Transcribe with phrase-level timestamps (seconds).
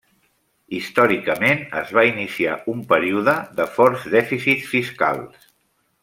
[0.77, 5.45] Històricament es va iniciar un període de forts dèficits fiscals.